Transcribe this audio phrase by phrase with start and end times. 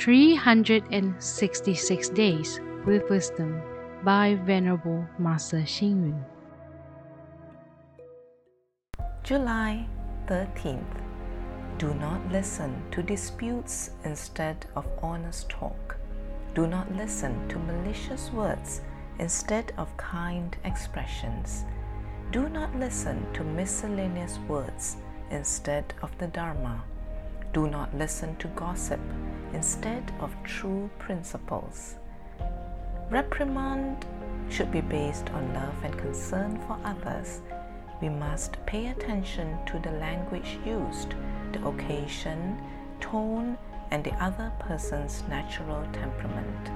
[0.00, 3.60] 366 Days with Wisdom
[4.02, 6.24] by Venerable Master Xing Yun.
[9.22, 9.86] July
[10.26, 11.02] 13th.
[11.76, 15.98] Do not listen to disputes instead of honest talk.
[16.54, 18.80] Do not listen to malicious words
[19.18, 21.66] instead of kind expressions.
[22.32, 24.96] Do not listen to miscellaneous words
[25.30, 26.82] instead of the Dharma.
[27.52, 29.00] Do not listen to gossip
[29.52, 31.96] instead of true principles.
[33.10, 34.06] Reprimand
[34.48, 37.40] should be based on love and concern for others.
[38.00, 41.14] We must pay attention to the language used,
[41.52, 42.56] the occasion,
[43.00, 43.58] tone,
[43.90, 46.70] and the other person's natural temperament.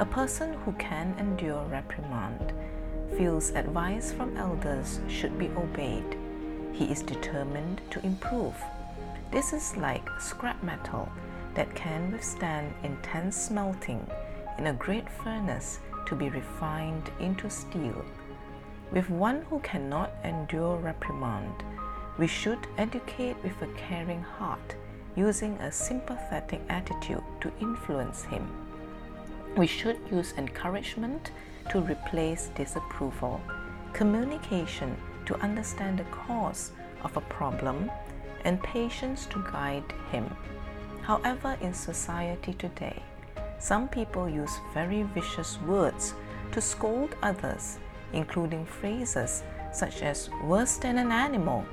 [0.00, 2.52] A person who can endure reprimand
[3.16, 6.18] feels advice from elders should be obeyed.
[6.72, 8.56] He is determined to improve.
[9.34, 11.08] This is like scrap metal
[11.54, 14.06] that can withstand intense smelting
[14.58, 18.04] in a great furnace to be refined into steel.
[18.92, 21.64] With one who cannot endure reprimand,
[22.16, 24.76] we should educate with a caring heart,
[25.16, 28.48] using a sympathetic attitude to influence him.
[29.56, 31.32] We should use encouragement
[31.70, 33.40] to replace disapproval,
[33.94, 36.70] communication to understand the cause
[37.02, 37.90] of a problem,
[38.44, 40.30] and patience to guide him.
[41.02, 43.02] However, in society today,
[43.58, 46.14] some people use very vicious words
[46.52, 47.78] to scold others,
[48.12, 49.42] including phrases
[49.72, 51.64] such as worse than an animal,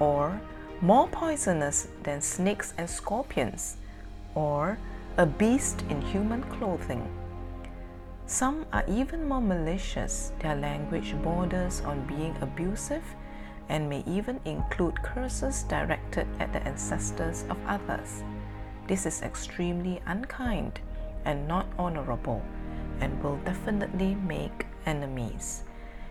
[0.00, 0.40] or
[0.80, 3.76] more poisonous than snakes and scorpions,
[4.34, 4.76] or
[5.16, 7.08] a beast in human clothing.
[8.26, 10.32] Some are even more malicious.
[10.40, 13.04] Their language borders on being abusive
[13.68, 18.22] and may even include curses directed at the ancestors of others.
[18.86, 20.80] This is extremely unkind
[21.24, 22.42] and not honorable
[23.00, 25.64] and will definitely make enemies.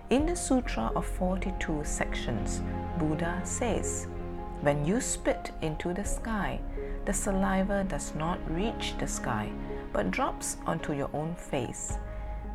[0.10, 2.62] In the Sutra of 42 sections,
[2.98, 4.08] Buddha says,
[4.62, 6.60] When you spit into the sky,
[7.06, 9.50] the saliva does not reach the sky
[9.94, 11.98] but drops onto your own face.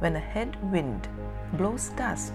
[0.00, 1.08] When a headwind
[1.54, 2.32] blows dust,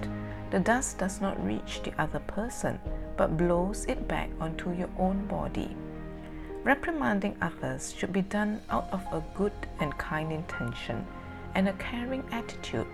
[0.54, 2.80] the dust does not reach the other person
[3.18, 5.76] but blows it back onto your own body.
[6.64, 11.08] Reprimanding others should be done out of a good and kind intention
[11.56, 12.86] and a caring attitude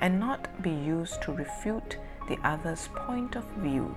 [0.00, 1.96] and not be used to refute
[2.28, 3.92] the other's point of view.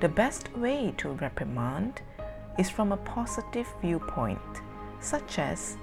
[0.00, 2.00] The best way to reprimand
[2.58, 4.40] is from a positive viewpoint,
[5.00, 5.76] such as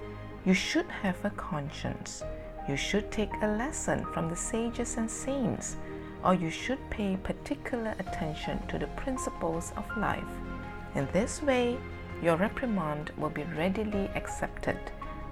[0.45, 2.23] you should have a conscience,
[2.67, 5.77] you should take a lesson from the sages and saints,
[6.23, 10.23] or you should pay particular attention to the principles of life.
[10.95, 11.77] In this way,
[12.21, 14.79] your reprimand will be readily accepted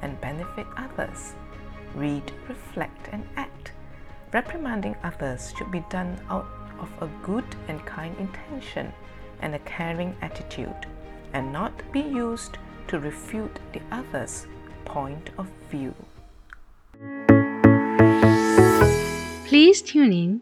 [0.02, 1.34] and benefit others.
[1.96, 3.72] Read, reflect, and act.
[4.34, 6.48] Reprimanding others should be done out
[6.80, 8.94] of a good and kind intention
[9.42, 10.88] and a caring attitude,
[11.34, 14.48] and not be used to refute the other's
[14.86, 15.94] point of view.
[19.46, 20.42] Please tune in,